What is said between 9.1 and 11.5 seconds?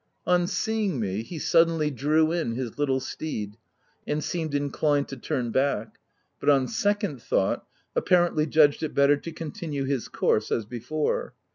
to continue his course as before.